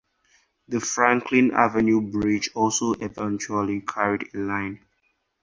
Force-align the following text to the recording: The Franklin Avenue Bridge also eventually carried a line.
The 0.67 0.79
Franklin 0.79 1.51
Avenue 1.51 2.01
Bridge 2.01 2.49
also 2.55 2.93
eventually 2.93 3.81
carried 3.81 4.33
a 4.33 4.37
line. 4.39 4.79